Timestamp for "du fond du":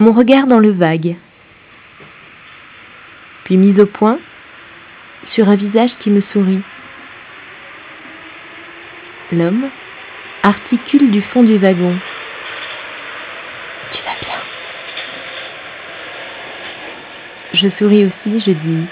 11.10-11.58